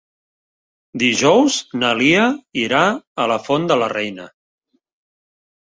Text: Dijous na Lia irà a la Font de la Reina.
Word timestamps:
Dijous 1.03 1.59
na 1.83 1.91
Lia 2.01 2.25
irà 2.63 2.83
a 3.25 3.29
la 3.35 3.41
Font 3.47 3.73
de 3.75 3.81
la 3.85 3.95
Reina. 3.99 4.31